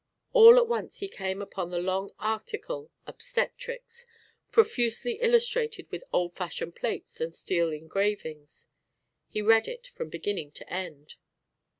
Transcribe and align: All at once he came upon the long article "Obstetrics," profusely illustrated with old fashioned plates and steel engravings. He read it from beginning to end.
All 0.33 0.57
at 0.57 0.67
once 0.67 0.97
he 0.97 1.07
came 1.07 1.43
upon 1.43 1.69
the 1.69 1.77
long 1.77 2.09
article 2.17 2.89
"Obstetrics," 3.05 4.07
profusely 4.51 5.19
illustrated 5.21 5.91
with 5.91 6.03
old 6.11 6.35
fashioned 6.35 6.75
plates 6.75 7.21
and 7.21 7.35
steel 7.35 7.71
engravings. 7.71 8.67
He 9.29 9.43
read 9.43 9.67
it 9.67 9.85
from 9.85 10.09
beginning 10.09 10.53
to 10.53 10.67
end. 10.73 11.17